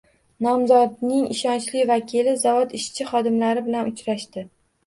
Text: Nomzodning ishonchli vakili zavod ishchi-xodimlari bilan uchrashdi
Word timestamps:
Nomzodning 0.45 1.27
ishonchli 1.35 1.85
vakili 1.91 2.35
zavod 2.47 2.75
ishchi-xodimlari 2.81 3.65
bilan 3.71 3.93
uchrashdi 3.93 4.49